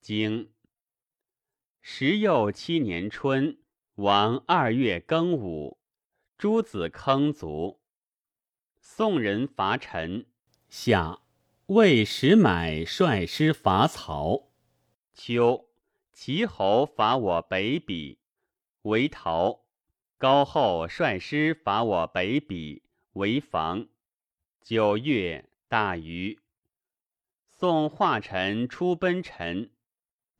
[0.00, 0.50] 经
[1.82, 3.58] 十又七年春，
[3.96, 5.78] 王二月庚午，
[6.38, 7.82] 诸子坑卒。
[8.80, 10.24] 宋人伐陈。
[10.70, 11.20] 夏，
[11.66, 14.50] 魏石买率师伐曹。
[15.12, 15.68] 秋，
[16.14, 18.16] 齐侯伐我北鄙，
[18.82, 19.66] 为陶。
[20.16, 22.80] 高后率师伐我北鄙，
[23.12, 23.86] 为防。
[24.62, 26.40] 九月，大禹。
[27.50, 29.70] 宋化臣出奔陈。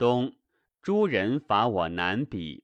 [0.01, 0.35] 冬，
[0.80, 2.63] 诸人伐我南鄙。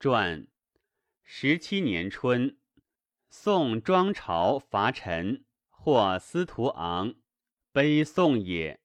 [0.00, 0.48] 传，
[1.22, 2.58] 十七年春，
[3.30, 7.14] 宋庄朝伐陈，获司徒昂，
[7.70, 8.80] 悲宋也。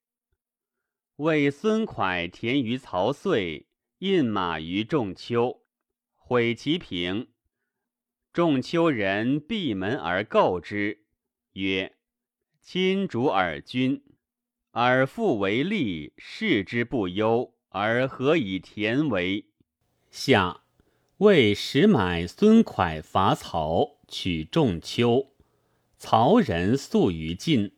[1.15, 3.67] 为孙蒯田于曹遂。
[3.98, 5.63] 印马于仲丘，
[6.15, 7.31] 毁其平。
[8.31, 11.05] 仲丘人闭门而构之，
[11.53, 11.98] 曰
[12.62, 14.03] ：“亲主尔君，
[14.71, 19.48] 尔复为利，视之不忧，而何以田为？”
[20.09, 20.63] 下
[21.18, 25.34] 为使买孙蒯伐曹，取仲丘。
[25.98, 27.73] 曹人宿于晋，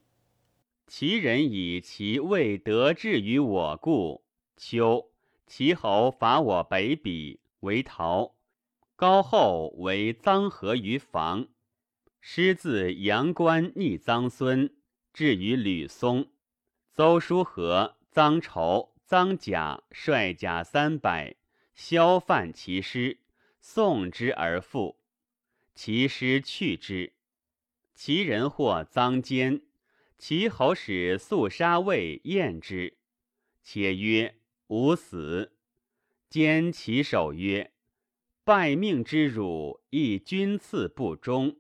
[0.88, 4.24] 其人以其未得志于我故，
[4.56, 5.10] 丘。
[5.46, 8.36] 齐侯伐我北鄙，为陶；
[8.96, 11.48] 高后为臧和于房。
[12.22, 14.74] 师自阳关逆臧孙，
[15.14, 16.28] 至于吕松。
[16.96, 21.36] 邹叔和、臧仇、臧甲率甲三百，
[21.74, 23.20] 削犯其师，
[23.60, 25.00] 送之而复。
[25.74, 27.14] 其师去之。
[27.96, 29.62] 其人或臧坚，
[30.20, 32.98] 齐侯使速杀魏燕之，
[33.64, 34.36] 且曰。
[34.68, 35.52] 吾死，
[36.30, 37.74] 兼其首曰
[38.44, 41.58] ：“拜命之辱，亦君赐不忠。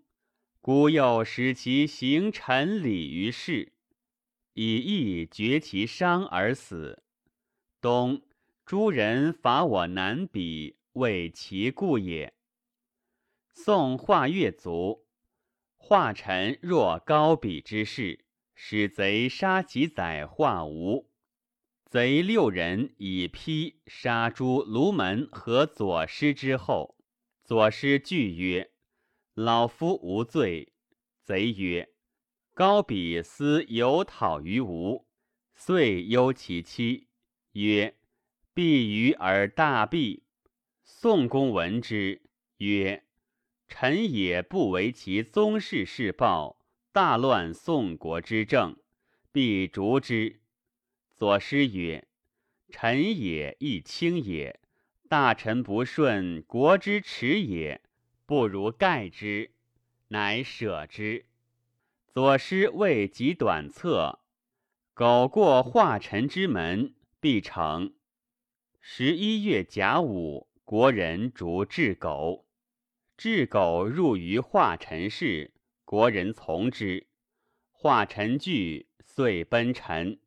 [0.61, 3.72] 孤又使其行臣礼于世，
[4.53, 7.03] 以义绝其伤而死。
[7.81, 8.21] 冬，
[8.65, 12.33] 诸人伐我南鄙，为其故也。
[13.53, 15.05] 宋化越卒，
[15.75, 21.09] 化臣若高鄙之事，使贼杀其宰化吴。
[21.85, 26.97] 贼六人以披杀诸卢门和左师之后，
[27.43, 28.71] 左师惧曰
[29.35, 30.73] ：“老夫无罪。”
[31.23, 31.92] 贼曰
[32.55, 35.07] ：“高比思有讨于吴，
[35.55, 37.07] 遂忧其妻，
[37.53, 37.95] 曰
[38.53, 40.21] ：‘必于而大毙。’
[40.85, 42.21] 宋公闻之，
[42.57, 43.05] 曰
[43.67, 46.59] ：‘臣也不为其宗室事报，
[46.91, 48.77] 大乱宋国之政，
[49.31, 50.41] 必逐之。’”
[51.15, 52.07] 左师曰
[52.69, 54.59] ：“臣也亦轻也，
[55.09, 57.81] 大臣不顺，国之耻也，
[58.27, 59.55] 不如盖之。”
[60.09, 61.25] 乃舍之。
[62.13, 64.19] 左师未及短策，
[64.93, 67.95] 苟过化臣之门，必成。
[68.79, 72.45] 十一月甲午，国人逐雉狗。
[73.17, 77.07] 雉狗入于化臣室，国人从之。
[77.71, 80.19] 化臣惧，遂奔陈。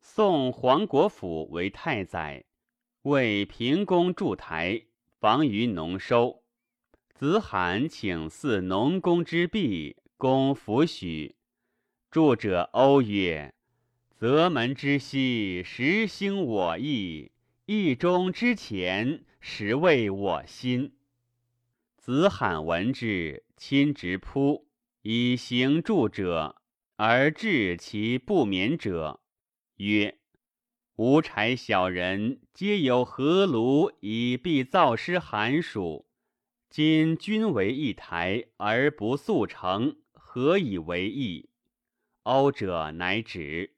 [0.00, 2.44] 宋黄国府为太宰，
[3.02, 4.84] 为平公筑台，
[5.18, 6.44] 防于农收。
[7.12, 11.34] 子罕请祀农工之弊，公弗许。
[12.08, 13.52] 著者欧曰
[14.14, 17.32] ：“泽门之西，实兴我意；
[17.66, 20.92] 义中之前，实为我心。”
[21.98, 24.68] 子罕闻之，亲直扑，
[25.02, 26.62] 以行助者，
[26.94, 29.18] 而治其不眠者。
[29.78, 30.20] 曰：
[30.94, 36.06] 无柴小人，皆有何炉以避灶师寒暑。
[36.70, 39.96] 今君为一台而不速成，
[40.34, 41.50] 何以为意？
[42.22, 43.74] 欧者乃止。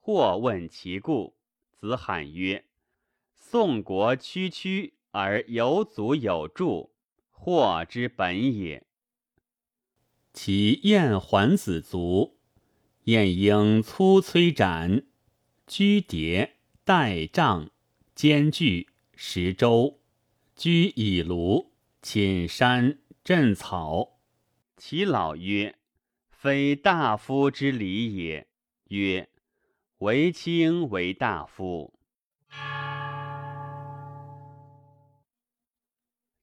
[0.00, 1.36] 或问其故，
[1.70, 2.64] 子罕曰：
[3.34, 6.94] 宋国区区而有祖有助，
[7.30, 8.86] 或之本也。
[10.32, 12.38] 其燕桓子卒，
[13.04, 15.04] 燕婴粗摧斩。
[15.66, 16.52] 居迭
[16.84, 17.70] 代帐
[18.14, 20.00] 兼具石舟，
[20.56, 21.68] 居以庐
[22.00, 24.18] 寝山镇草。
[24.78, 25.78] 其老曰
[26.42, 28.48] ：“非大夫之礼也。”
[28.90, 29.28] 曰
[29.98, 31.94] ：“为卿为大夫。”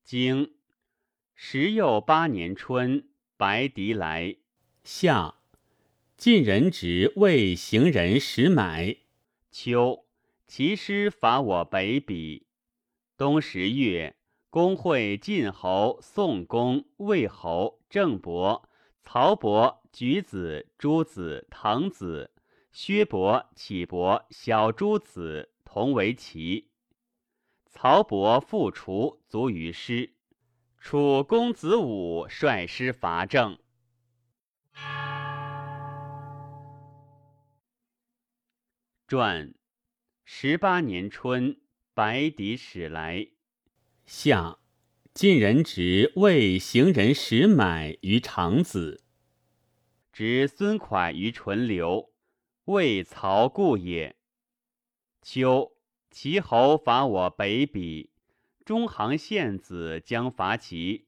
[0.05, 0.53] 经
[1.35, 4.37] 十又八年春，白狄来。
[4.85, 5.35] 夏，
[6.15, 8.95] 晋人执魏行人使买。
[9.51, 10.05] 秋，
[10.47, 12.43] 其师伐我北鄙。
[13.17, 14.15] 冬十月，
[14.49, 18.68] 公会晋侯、宋公、魏侯、郑伯、
[19.01, 22.31] 曹伯、举子、朱子、滕子、
[22.71, 26.69] 薛伯、启伯、小朱子同为齐。
[27.65, 30.15] 曹伯复除卒于师。
[30.77, 33.57] 楚公子武率师伐郑。
[39.07, 39.53] 传
[40.23, 41.59] 十八年春，
[41.93, 43.27] 白狄使来。
[44.05, 44.59] 夏，
[45.13, 49.03] 晋人执魏行人使买于长子，
[50.13, 52.11] 执孙蒯于淳流，
[52.65, 54.15] 魏曹故也。
[55.21, 55.73] 秋，
[56.09, 58.09] 齐侯伐我北鄙。
[58.63, 61.07] 中行献子将伐齐，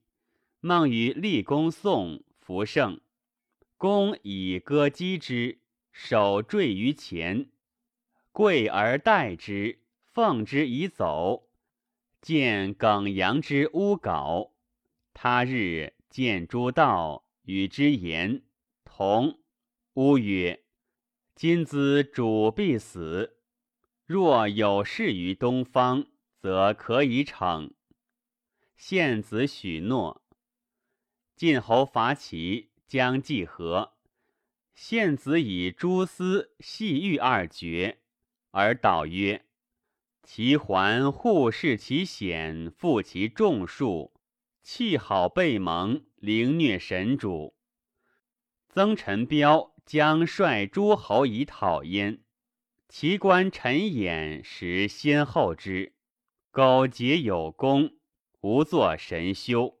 [0.60, 3.00] 孟于立公宋弗胜，
[3.78, 5.60] 公以戈击之，
[5.92, 7.48] 手坠于前，
[8.32, 9.78] 跪而待之，
[10.12, 11.48] 奉之以走。
[12.22, 14.54] 见耿阳之诬稿。
[15.12, 18.42] 他日见诸道，与之言，
[18.84, 19.40] 同。
[19.94, 20.64] 乌曰
[21.36, 23.36] ：“今兹主必死，
[24.06, 26.06] 若有事于东方。”
[26.42, 27.72] 则可以逞。
[28.76, 30.24] 献子许诺。
[31.36, 33.92] 晋侯伐齐，将计和。
[34.74, 38.00] 献子以蛛丝细玉二绝，
[38.50, 39.46] 而导曰
[40.22, 44.12] ：“齐桓护视其险，负其众数，
[44.62, 47.56] 气好备盟，凌虐神主。
[48.68, 52.22] 曾陈彪将率诸侯以讨焉。
[52.88, 55.94] 其官陈衍实先后之。”
[56.52, 57.94] 苟结有功，
[58.42, 59.80] 无作神修。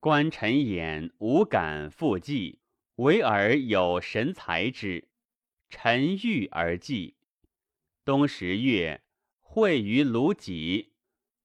[0.00, 2.60] 观臣衍无敢复计，
[2.96, 5.08] 唯尔有神才之。
[5.68, 7.16] 臣欲而计。
[8.04, 9.02] 冬十月，
[9.56, 10.94] 会于鲁己，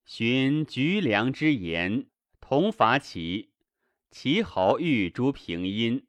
[0.04, 2.08] 寻菊良之言，
[2.40, 3.52] 同伐齐。
[4.10, 6.04] 齐侯欲诛平阴，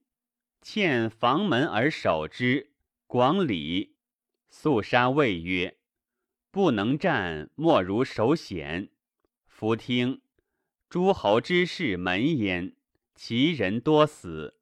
[0.63, 2.71] 欠房门而守之。
[3.05, 3.97] 广礼，
[4.49, 5.77] 肃杀谓曰。
[6.49, 8.89] 不能战，莫如守险。
[9.45, 10.23] 夫听
[10.89, 12.75] 诸侯之事门焉，
[13.13, 14.55] 其人多死。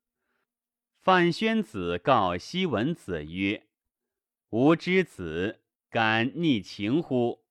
[0.98, 3.66] 范宣子告西文子曰
[4.52, 7.42] ：“吾之子敢逆情乎？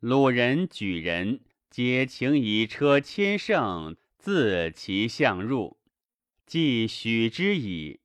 [0.00, 5.76] 鲁人、举人皆请以车千乘，自其相入，
[6.46, 8.00] 既许之矣。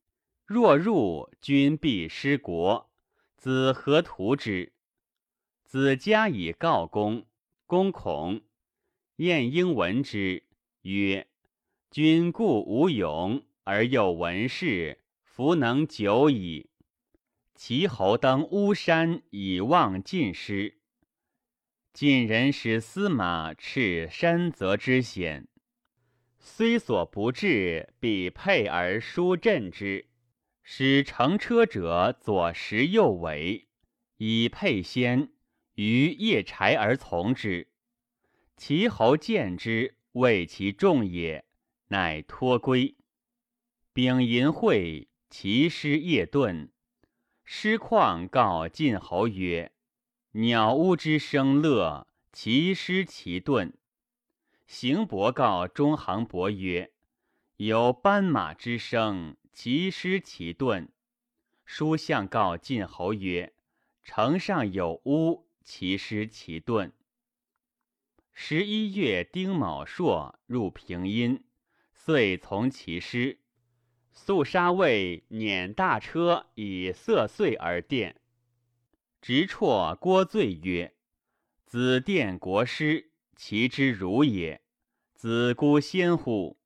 [0.46, 2.92] 若入，君必失国。
[3.38, 4.74] 子何图之？”
[5.64, 7.26] 子家以告公，
[7.66, 8.42] 公恐。
[9.16, 10.44] 晏婴闻之，
[10.82, 11.28] 曰
[11.90, 16.70] ：“君固无勇，而又闻事，弗能久矣。”
[17.66, 20.80] 齐侯登巫山以望晋师。
[21.94, 25.48] 晋人使司马斥山泽之险，
[26.38, 30.10] 虽所不至，必佩而疏阵之，
[30.62, 33.70] 使乘车者左拾右尾，
[34.18, 35.32] 以佩先。
[35.76, 37.70] 于夜柴而从之，
[38.58, 41.46] 齐侯见之，谓其众也，
[41.88, 42.98] 乃托归。
[43.94, 46.68] 丙寅会，齐师夜遁。
[47.44, 49.74] 师旷告晋侯曰
[50.32, 53.78] ：“鸟屋之声乐，其师其顿。”
[54.66, 56.92] 行伯告中行伯曰
[57.58, 60.92] ：“有斑马之声，其师其顿。”
[61.66, 63.54] 书相告晋侯曰
[64.04, 66.92] ：“城上有屋。”其师其顿。
[68.34, 71.42] 十一月丁卯朔入平阴，
[71.94, 73.40] 遂从其师。
[74.14, 78.22] 肃杀魏辇大车以色碎而殿。
[79.22, 80.94] 直辍郭罪曰
[81.66, 84.62] ：“子殿国师，其之如也。
[85.14, 86.58] 子孤先乎？”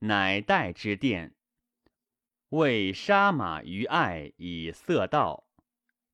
[0.00, 1.34] 乃代之殿。
[2.50, 5.44] 为杀马于爱以色道。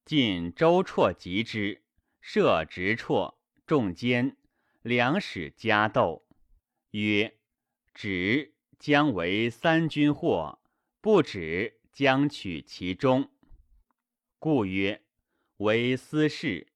[0.04, 1.82] 晋周辍及之。
[2.20, 4.36] 射直辍，众奸，
[4.82, 6.26] 两使加斗，
[6.90, 7.38] 曰
[7.94, 10.57] ：“止，将为三军祸；
[11.00, 13.30] 不止，将取其中。”
[14.38, 15.02] 故曰
[15.58, 16.72] ：“为私事。”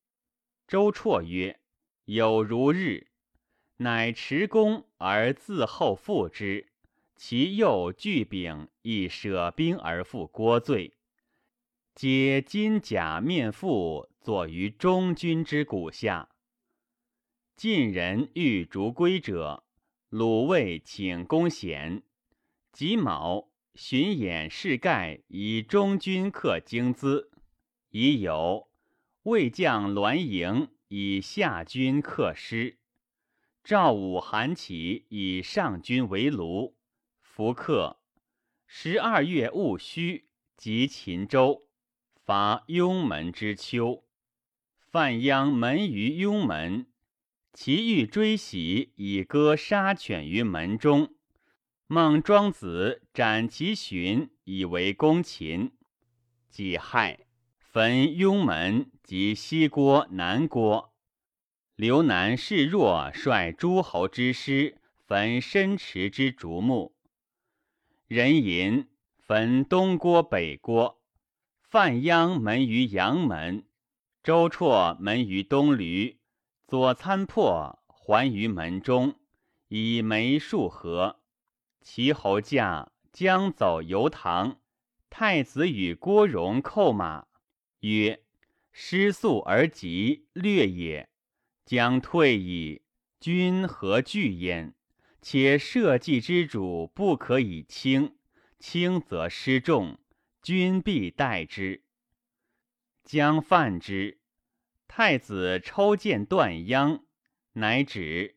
[0.66, 1.60] 周绰曰
[2.06, 3.08] ：“有如日。”
[3.78, 6.68] 乃持弓而自后复之。
[7.16, 10.96] 其右巨柄，亦舍兵而复郭罪。
[11.94, 16.30] 皆金甲面覆，坐于中军之鼓下。
[17.54, 19.64] 晋人欲逐归者，
[20.08, 22.02] 鲁卫请公贤。
[22.72, 27.30] 己卯，巡演士盖以中军克京资。
[27.90, 28.70] 已有
[29.24, 32.78] 魏将栾盈以下军克师。
[33.62, 36.76] 赵武韩起以上军为卢。
[37.20, 37.98] 弗克。
[38.66, 40.24] 十二月戊戌，
[40.56, 41.68] 即秦州，
[42.24, 44.04] 伐雍门之丘。
[44.90, 46.86] 范鞅门于雍门，
[47.52, 51.14] 其欲追袭，以割杀犬于门中。
[51.94, 55.72] 孟庄子斩其荀，以为公秦。
[56.48, 57.26] 己亥，
[57.58, 60.94] 焚雍门及西郭、南郭。
[61.76, 66.94] 刘南示弱，率诸侯之师，焚申池之竹木。
[68.08, 70.98] 人吟焚东郭、北郭。
[71.60, 73.66] 范鞅门于阳门。
[74.22, 76.16] 周绰门于东闾，
[76.66, 79.16] 左参破还于门中，
[79.68, 81.18] 以梅树合。
[81.82, 84.60] 齐侯驾将走游唐，
[85.10, 87.26] 太子与郭荣叩马，
[87.80, 88.22] 曰
[88.72, 91.08] ：“失速而急，略也。
[91.64, 92.82] 将退矣，
[93.20, 94.74] 君何惧焉？
[95.20, 98.16] 且社稷之主不可以轻，
[98.58, 99.98] 轻则失重，
[100.42, 101.84] 君必待之。”
[103.04, 104.20] 将犯之，
[104.86, 107.04] 太子抽剑断央，
[107.54, 108.36] 乃止。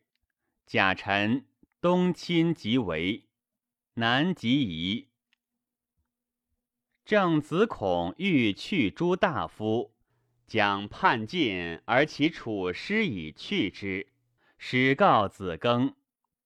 [0.66, 1.46] 甲臣
[1.80, 3.25] 东亲即为，
[3.98, 5.08] 南极夷。
[7.06, 9.94] 郑子孔欲去诸大夫，
[10.46, 14.08] 将叛晋，而其处师以去之，
[14.58, 15.94] 使告子庚。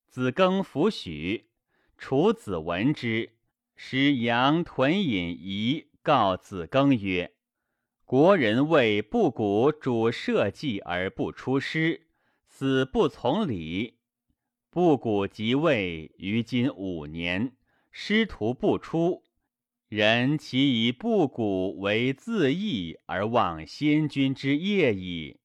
[0.07, 1.49] 子庚弗许。
[1.99, 3.33] 楚子闻之，
[3.75, 7.35] 使杨屯饮夷告子庚曰。
[8.05, 12.07] 国人为不古主社稷而不出师，
[12.47, 13.97] 死不从礼。
[14.73, 17.57] 不古即位于今五年，
[17.91, 19.25] 师徒不出，
[19.89, 25.41] 人其以不古为自义而忘先君之业矣。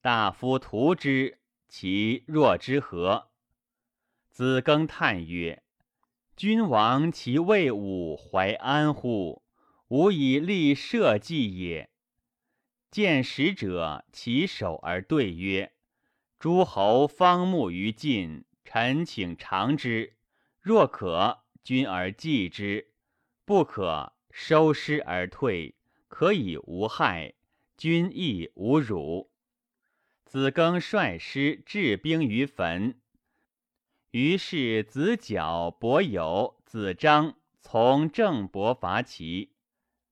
[0.00, 3.28] 大夫图之，其若之何？
[4.30, 5.62] 子庚叹曰
[6.34, 9.42] ：“君王其为武怀安乎？
[9.88, 11.90] 吾以立社稷也。”
[12.90, 15.74] 见使者，其手而对曰
[16.40, 20.14] ：“诸侯方慕于晋，臣请尝之。
[20.60, 22.86] 若可，君而祭之；
[23.44, 25.74] 不可，收师而退，
[26.08, 27.34] 可以无害，
[27.76, 29.30] 君亦无辱。”
[30.24, 32.94] 子庚率师置兵于汾，
[34.10, 39.52] 于是子角、伯友、子张从郑伯伐齐。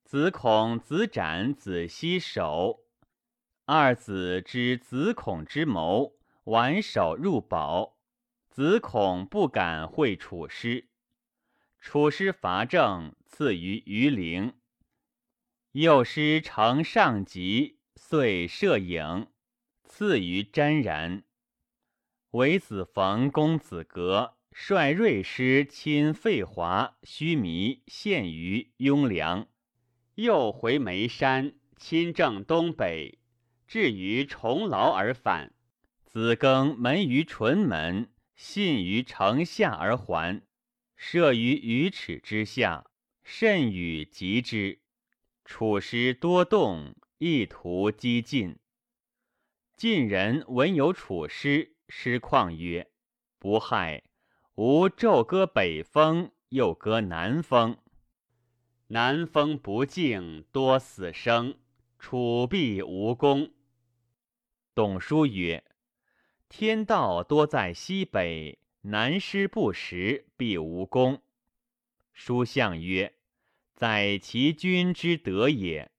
[0.04, 2.84] 子孔、子展、子西守，
[3.64, 6.12] 二子知子孔之谋，
[6.44, 7.96] 挽手入保。
[8.52, 10.90] 子孔不敢会楚师。
[11.80, 14.52] 楚师伐郑，赐于于陵。
[15.70, 19.28] 幼师乘上级，遂摄影，
[19.84, 21.24] 赐于詹然。
[22.32, 29.48] 为子逢公子革率锐师侵费华、须弥，陷于雍凉。
[30.16, 33.18] 又回眉山，亲政东北，
[33.66, 35.54] 至于重劳而返。
[36.04, 38.11] 子庚门于淳门，
[38.44, 40.42] 信于城下而还，
[40.96, 42.90] 射于鱼尺之下，
[43.22, 44.80] 甚与及之。
[45.44, 48.58] 楚师多动，意图激进。
[49.76, 52.90] 晋人闻有楚师，师旷曰
[53.38, 54.02] ：“不害，
[54.56, 57.78] 吾昼歌北风，又歌南风。”
[58.90, 61.60] 南风不静，多死生，
[61.96, 63.52] 楚必无功。
[64.74, 65.62] 董叔曰
[66.52, 71.22] ：“天道多在西北，南师不食，必无功。”
[72.12, 73.14] 书相曰
[73.72, 75.90] ：“在其君之德也。”